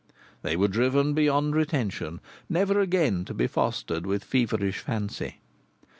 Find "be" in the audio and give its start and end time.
3.35-3.45